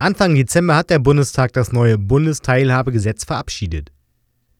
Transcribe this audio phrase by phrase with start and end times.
[0.00, 3.90] Anfang Dezember hat der Bundestag das neue Bundesteilhabegesetz verabschiedet.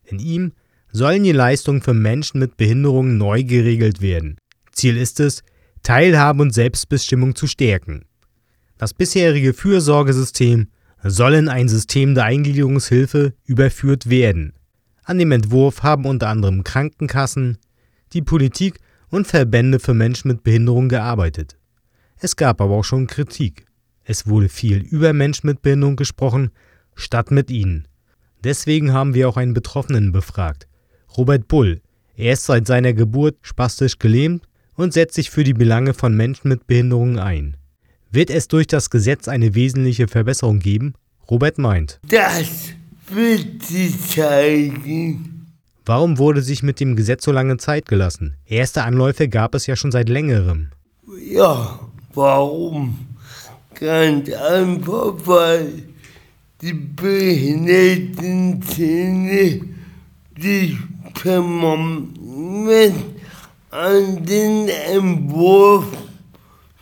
[0.04, 0.52] In ihm
[0.90, 4.36] sollen die Leistungen für Menschen mit Behinderungen neu geregelt werden.
[4.72, 5.44] Ziel ist es,
[5.84, 8.04] Teilhabe und Selbstbestimmung zu stärken.
[8.78, 10.68] Das bisherige Fürsorgesystem
[11.04, 14.54] soll in ein System der Eingliederungshilfe überführt werden.
[15.04, 17.58] An dem Entwurf haben unter anderem Krankenkassen,
[18.12, 21.56] die Politik und Verbände für Menschen mit Behinderung gearbeitet.
[22.16, 23.67] Es gab aber auch schon Kritik.
[24.10, 26.50] Es wurde viel über Menschen mit Behinderung gesprochen,
[26.94, 27.86] statt mit ihnen.
[28.42, 30.66] Deswegen haben wir auch einen Betroffenen befragt,
[31.18, 31.82] Robert Bull.
[32.16, 36.48] Er ist seit seiner Geburt spastisch gelähmt und setzt sich für die Belange von Menschen
[36.48, 37.58] mit Behinderungen ein.
[38.10, 40.94] Wird es durch das Gesetz eine wesentliche Verbesserung geben?
[41.30, 42.00] Robert meint.
[42.08, 42.70] Das
[43.10, 45.48] wird sich zeigen.
[45.84, 48.36] Warum wurde sich mit dem Gesetz so lange Zeit gelassen?
[48.46, 50.70] Erste Anläufe gab es ja schon seit längerem.
[51.30, 51.78] Ja,
[52.14, 52.96] warum?
[53.80, 55.84] Ganz einfach, weil
[56.60, 59.60] die Behindertenszene
[60.36, 60.76] sich
[61.14, 62.96] permanent
[63.70, 65.86] an den Entwurf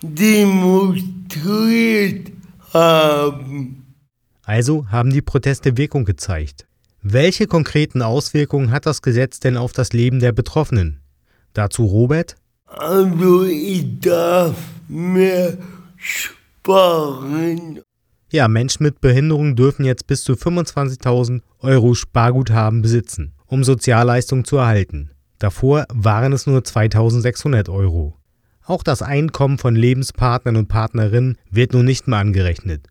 [0.01, 2.31] demonstriert
[2.73, 3.85] haben.
[4.43, 6.65] Also haben die Proteste Wirkung gezeigt.
[7.03, 11.01] Welche konkreten Auswirkungen hat das Gesetz denn auf das Leben der Betroffenen?
[11.53, 12.37] Dazu Robert?
[12.65, 14.55] Also ich darf
[14.87, 15.59] mehr
[16.67, 17.79] sparen.
[18.29, 24.57] Ja, Menschen mit Behinderung dürfen jetzt bis zu 25.000 Euro Sparguthaben besitzen, um Sozialleistungen zu
[24.57, 25.11] erhalten.
[25.39, 28.17] Davor waren es nur 2.600 Euro.
[28.65, 32.87] Auch das Einkommen von Lebenspartnern und Partnerinnen wird nun nicht mehr angerechnet.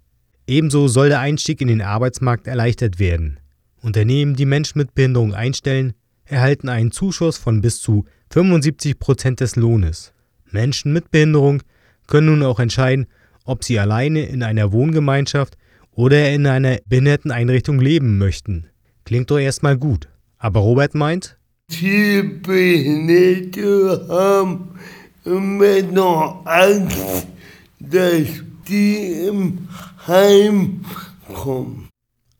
[0.47, 3.41] Ebenso soll der Einstieg in den Arbeitsmarkt erleichtert werden.
[3.83, 5.93] Unternehmen, die Menschen mit Behinderung einstellen,
[6.25, 10.15] erhalten einen Zuschuss von bis zu 75 Prozent des Lohnes.
[10.51, 11.63] Menschen mit Behinderung
[12.07, 13.07] können nun auch entscheiden,
[13.47, 15.57] ob sie alleine in einer Wohngemeinschaft
[15.93, 18.67] oder in einer Behinderteneinrichtung leben möchten.
[19.05, 20.09] Klingt doch erstmal gut.
[20.39, 24.69] Aber Robert meint, Viele Behinderte haben
[25.25, 27.27] immer noch Angst,
[27.81, 28.27] dass
[28.69, 29.69] die im
[30.07, 30.85] Heim
[31.33, 31.89] kommen.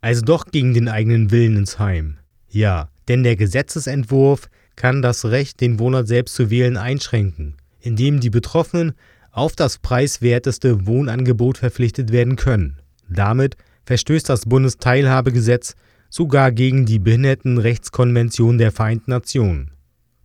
[0.01, 2.19] also doch gegen den eigenen Willen ins Heim.
[2.49, 8.31] Ja, denn der Gesetzesentwurf kann das Recht, den Wohnort selbst zu wählen, einschränken, indem die
[8.31, 8.93] Betroffenen
[9.37, 12.79] auf das preiswerteste Wohnangebot verpflichtet werden können.
[13.07, 15.77] Damit verstößt das Bundesteilhabegesetz
[16.09, 19.73] sogar gegen die Behindertenrechtskonvention der Vereinten Nationen.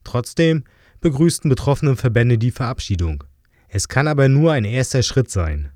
[0.06, 0.64] Trotzdem
[1.02, 3.26] begrüßten betroffene Verbände die Verabschiedung.
[3.68, 5.72] Es kann aber nur ein erster Schritt sein.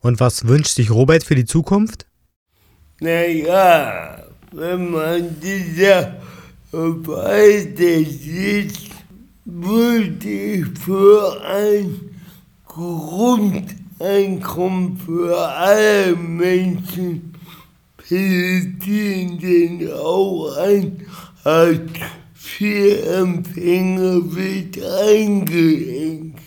[0.00, 2.06] Und was wünscht sich Robert für die Zukunft?
[3.00, 6.20] Naja, wenn man dieser
[6.72, 8.90] weiter sieht,
[9.44, 12.09] würde ich für ein
[12.80, 17.34] Grundeinkommen für alle Menschen
[17.98, 21.04] plädieren, denn auch ein
[21.44, 26.40] Hartz-IV-Empfänger wird eingeengt.